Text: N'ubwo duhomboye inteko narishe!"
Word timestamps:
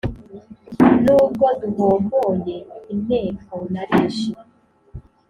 N'ubwo 1.03 1.45
duhomboye 1.61 2.55
inteko 2.93 3.55
narishe!" 3.73 4.31